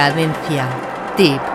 [0.00, 0.66] Cadencia.
[1.14, 1.49] Tip.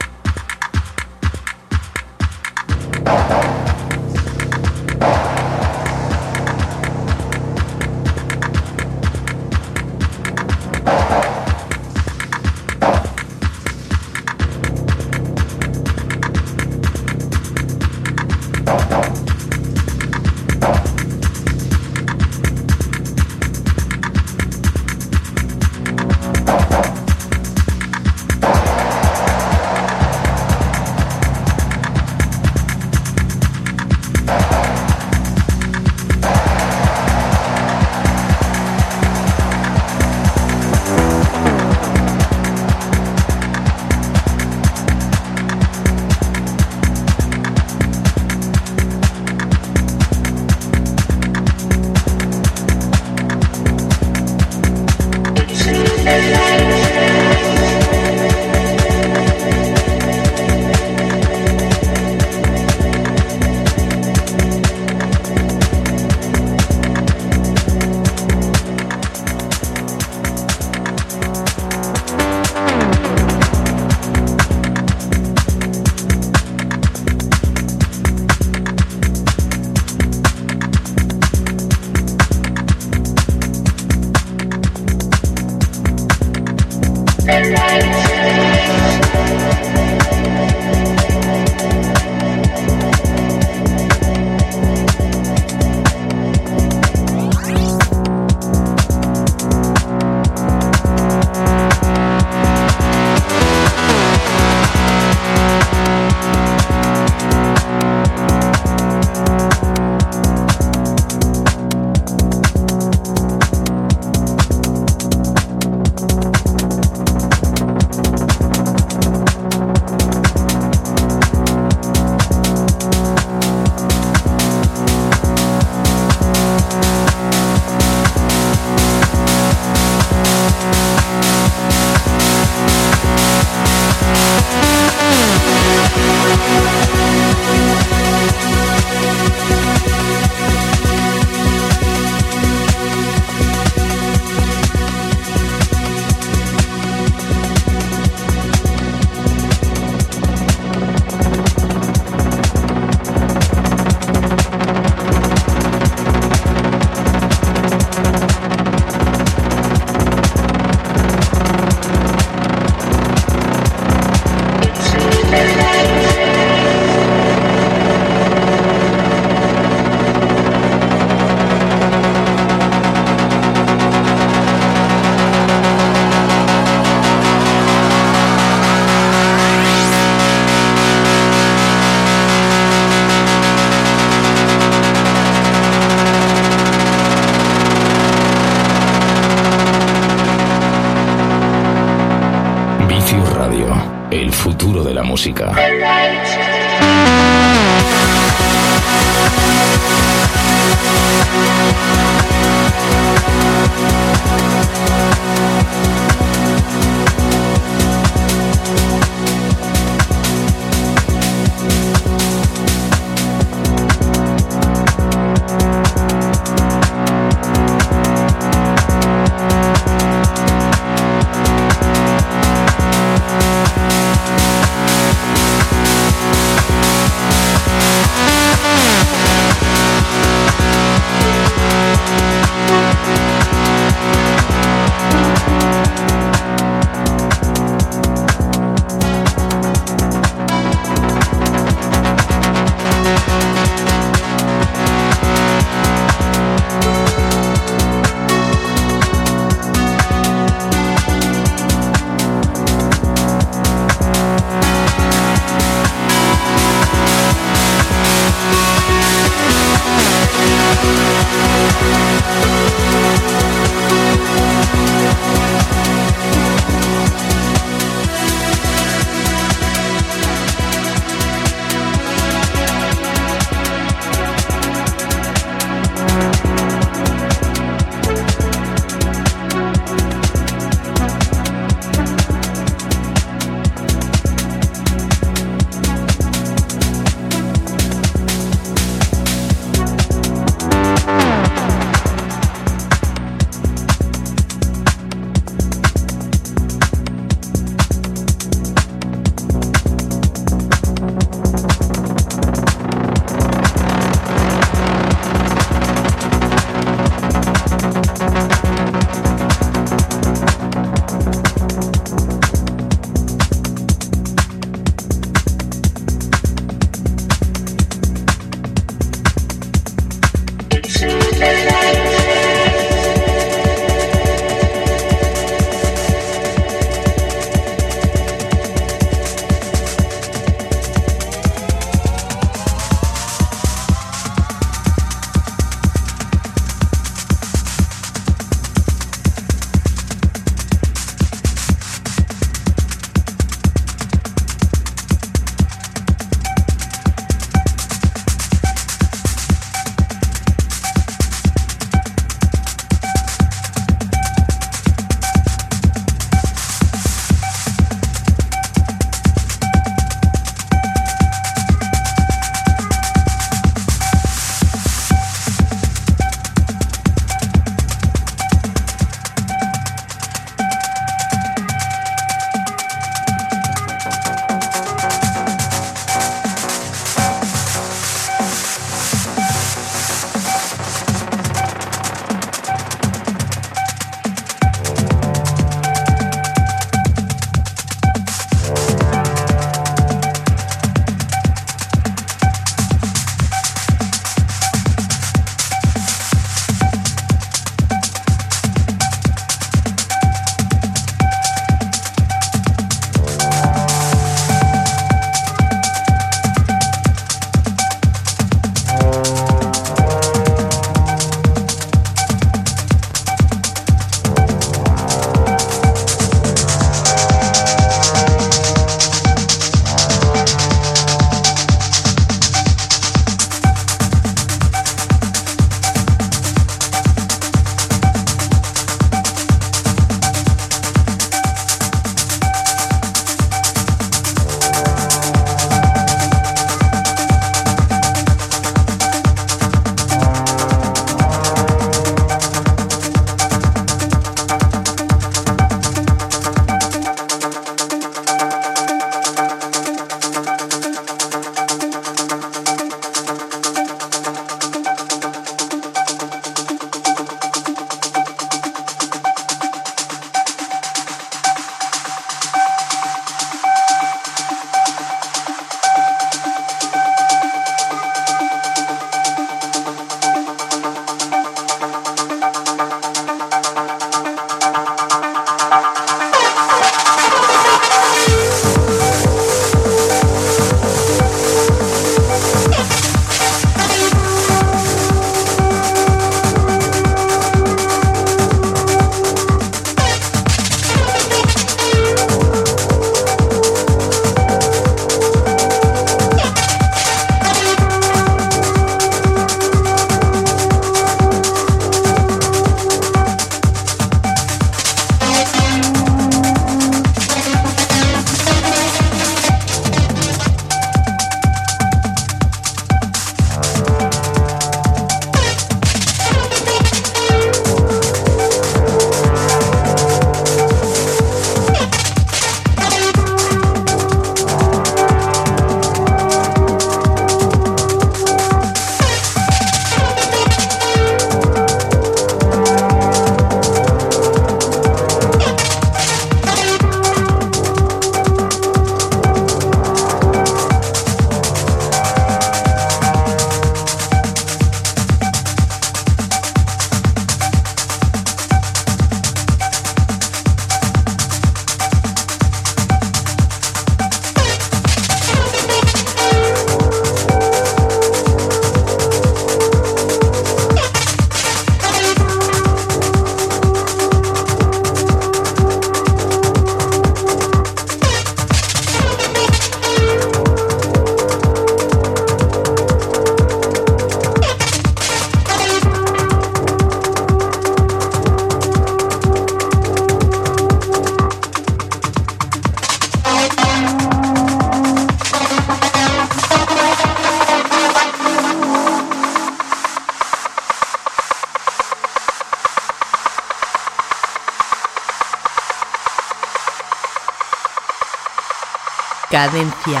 [599.36, 600.00] Cadencia.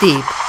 [0.00, 0.41] Tip.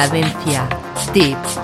[0.00, 0.66] Cadencia.
[1.12, 1.59] Tips.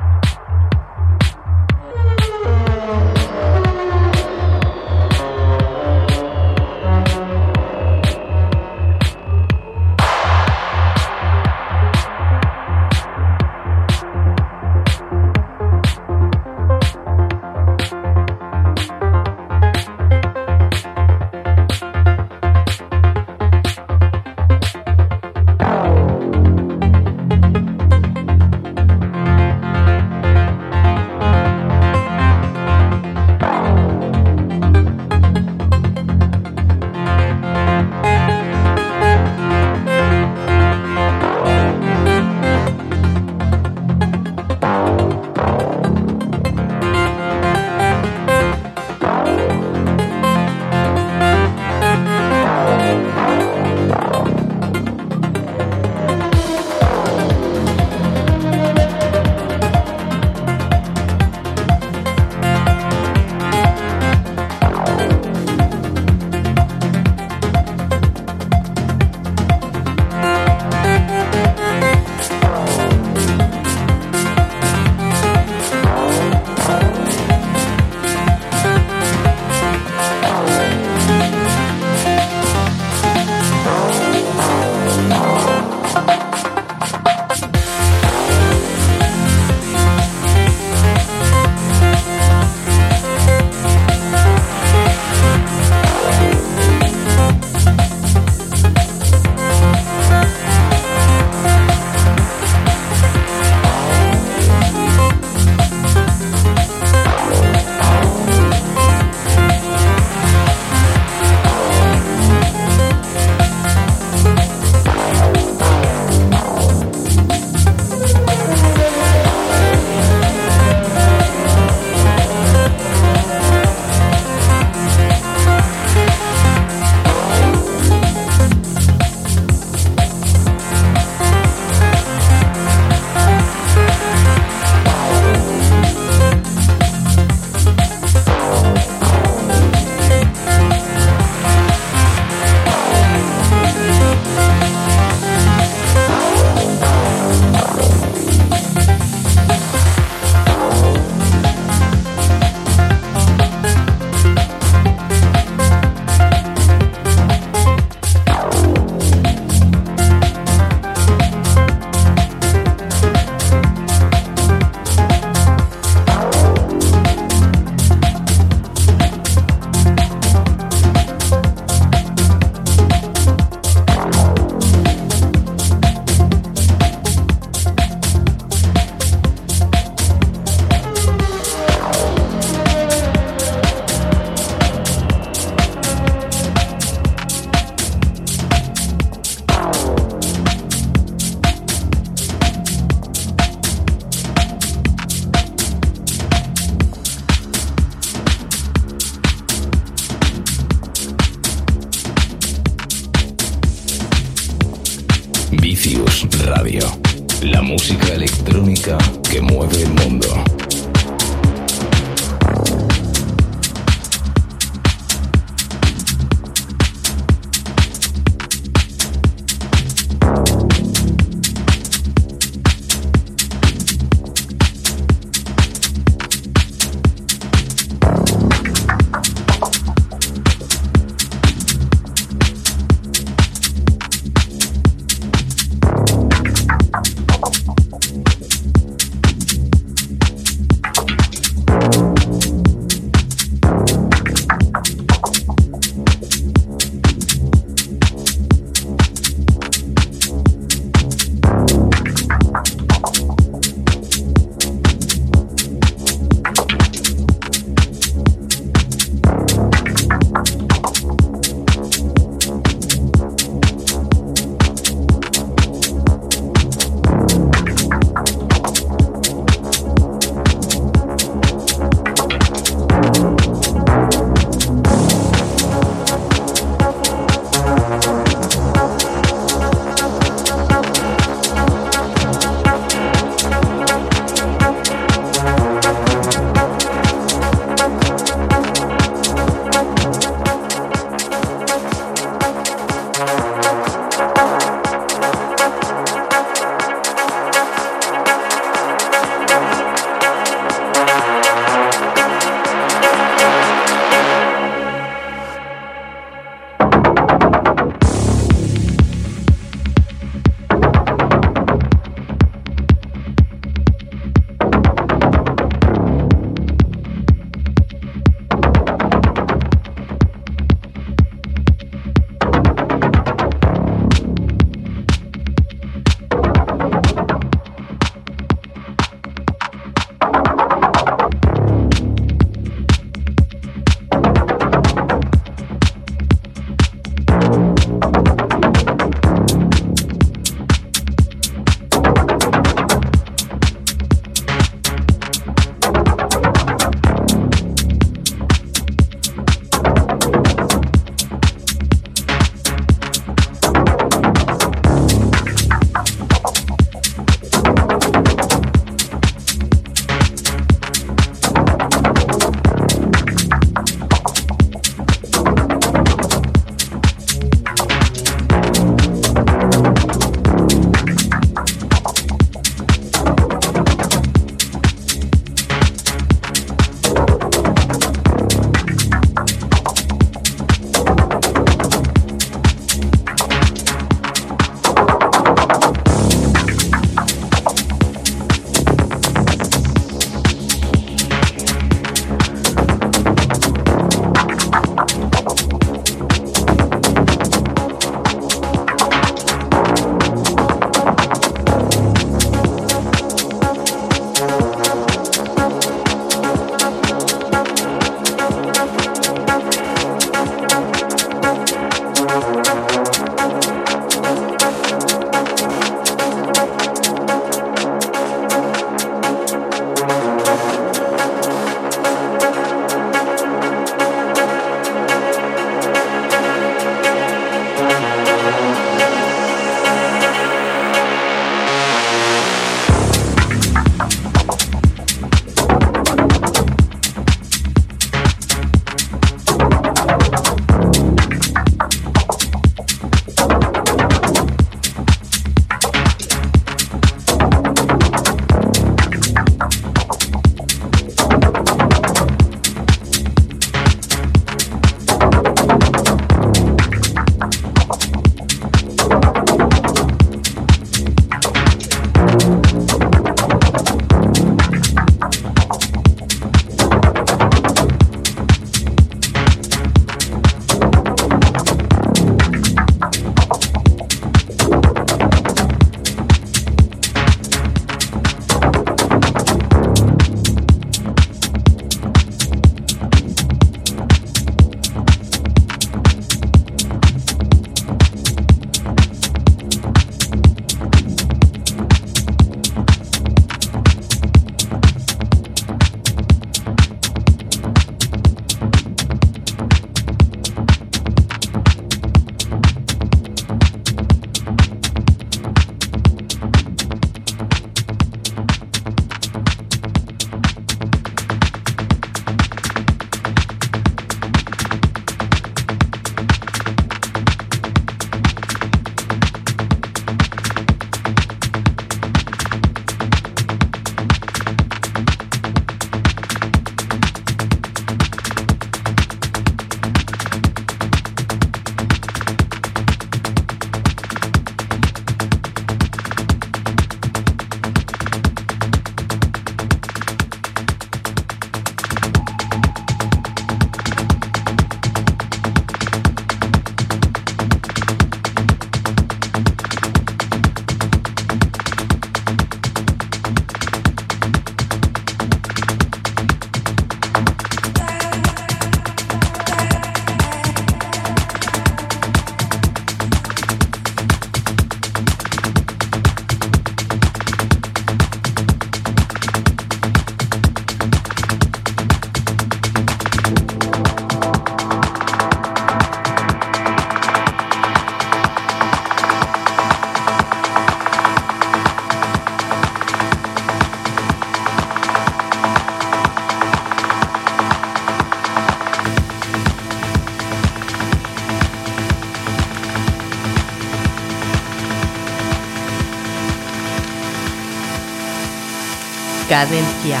[599.30, 600.00] Cadencia.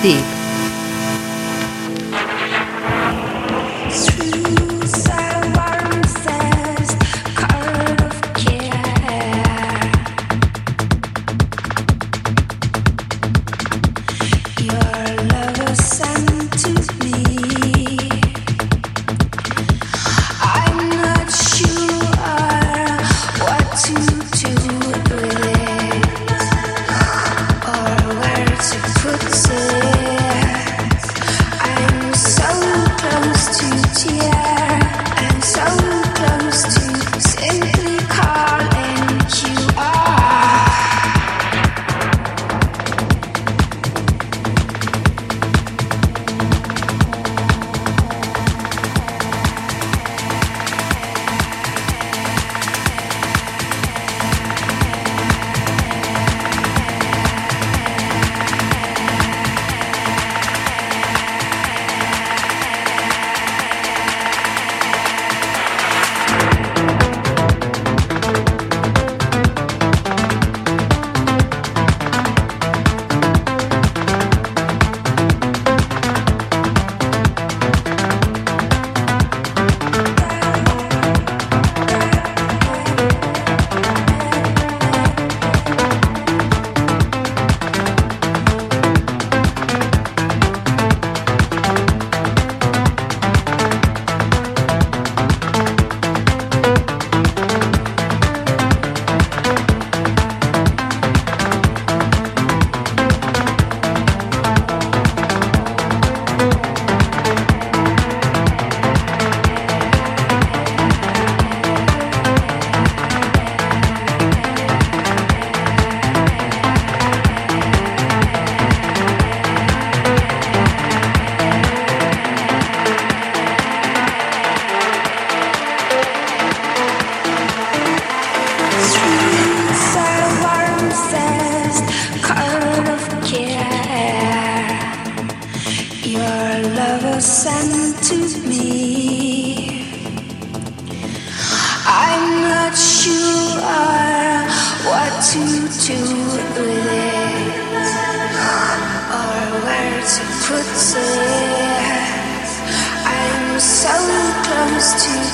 [0.00, 0.29] Tip.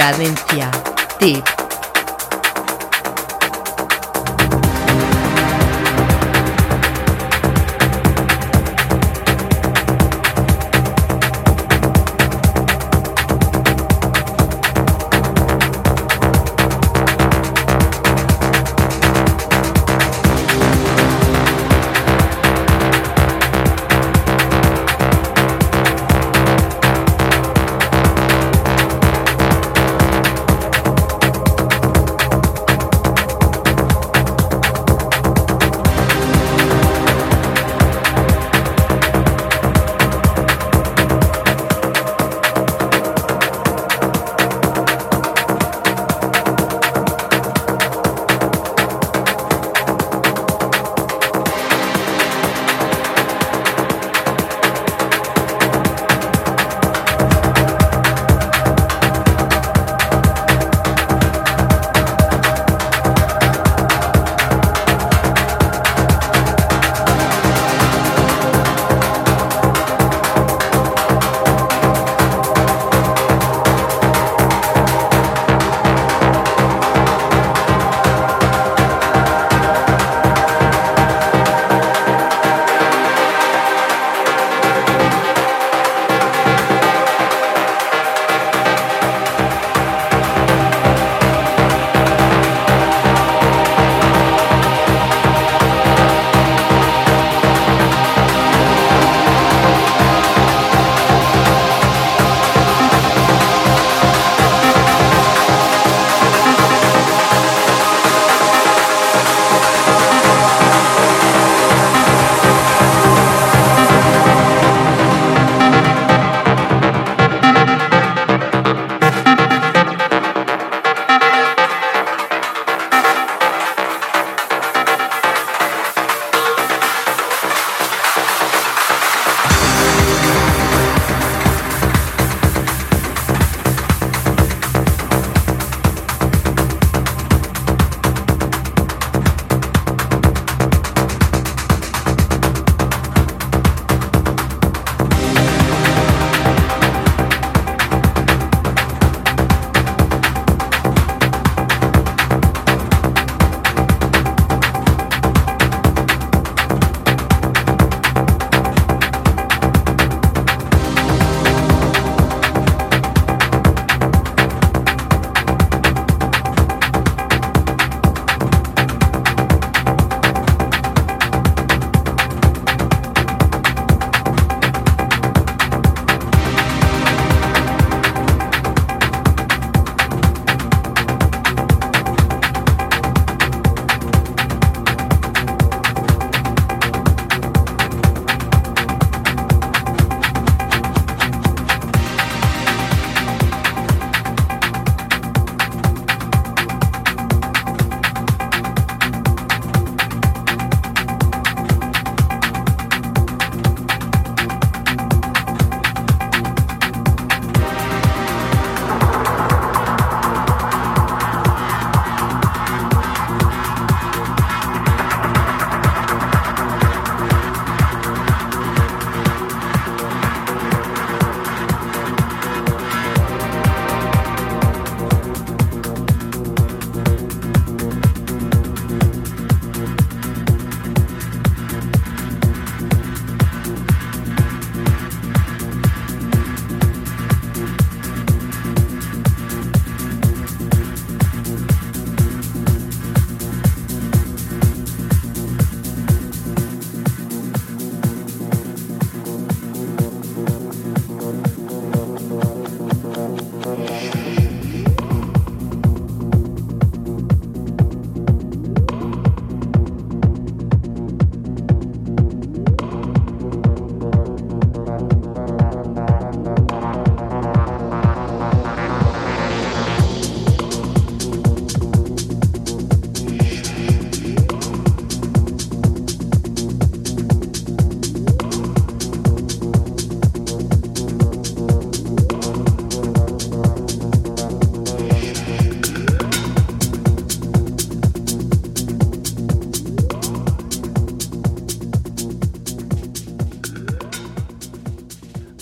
[0.00, 0.70] Cadencia.
[1.18, 1.59] Tip.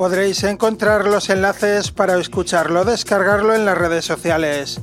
[0.00, 4.80] podréis encontrar los enlaces para escucharlo, descargarlo en las redes sociales.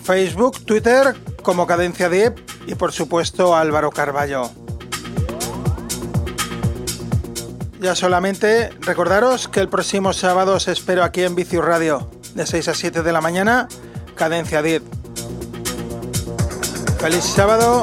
[0.00, 2.36] Facebook, Twitter como Cadencia Deep
[2.68, 4.52] y por supuesto Álvaro Carballo.
[7.80, 12.68] Ya solamente recordaros que el próximo sábado os espero aquí en Vicius Radio, de 6
[12.68, 13.66] a 7 de la mañana,
[14.14, 14.84] Cadencia Deep.
[17.00, 17.82] Feliz sábado,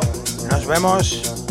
[0.49, 1.42] nos vemos.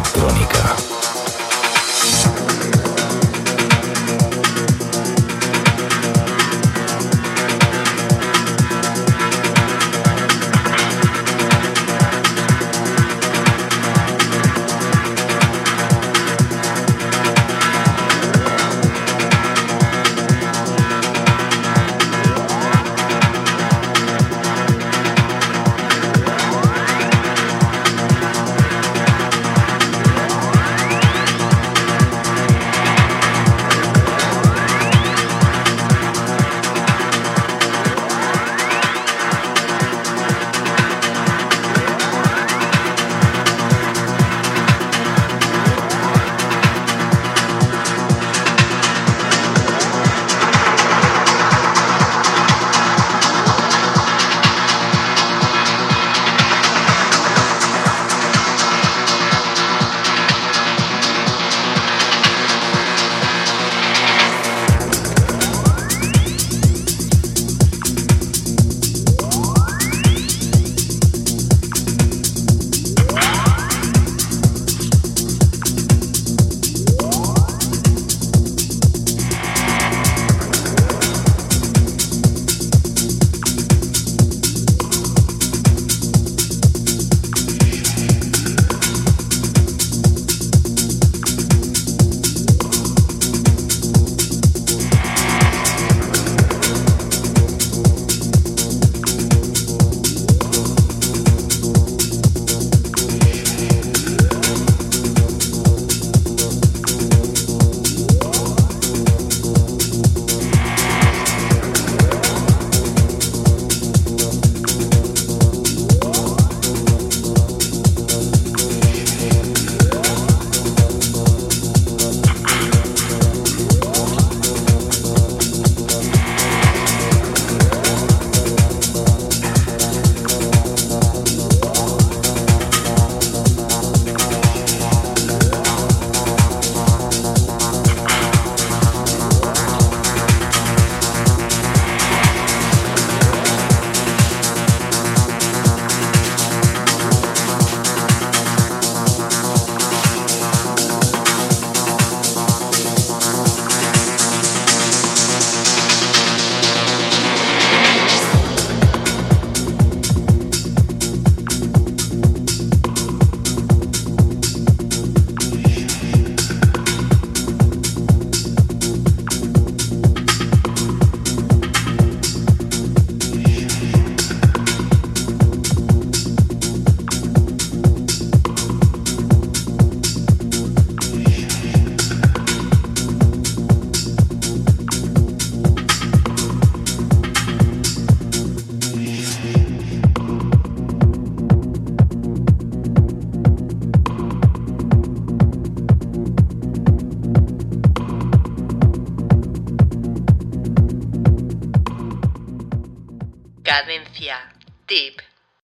[0.00, 0.59] Electrónica.